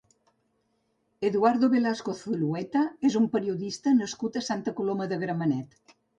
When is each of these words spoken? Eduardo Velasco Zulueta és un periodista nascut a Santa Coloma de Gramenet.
Eduardo 1.29 1.69
Velasco 1.73 2.15
Zulueta 2.21 2.83
és 3.11 3.19
un 3.21 3.29
periodista 3.37 3.95
nascut 4.01 4.43
a 4.43 4.45
Santa 4.49 4.77
Coloma 4.81 5.11
de 5.15 5.23
Gramenet. 5.27 5.97